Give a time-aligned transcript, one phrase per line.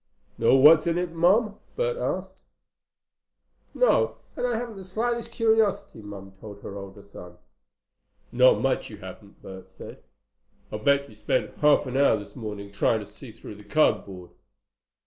[0.39, 2.41] "Know what's in it, Mom?" Bert asked.
[3.75, 4.17] "No.
[4.35, 7.37] And I haven't the slightest curiosity," Mom told her older son.
[8.31, 10.01] "Not much, you haven't!" Bert said.
[10.71, 14.31] "I'll bet you spent half an hour this morning trying to see through the cardboard."